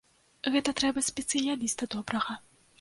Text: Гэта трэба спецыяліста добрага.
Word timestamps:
Гэта 0.55 0.73
трэба 0.79 1.05
спецыяліста 1.09 1.93
добрага. 1.97 2.43